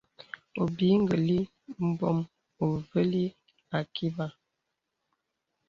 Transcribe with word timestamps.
Obìì 0.61 0.95
gə̀lì 1.07 1.37
mbɔ̄m 1.87 2.17
uvəlì 2.65 3.23
àkibà. 3.77 4.25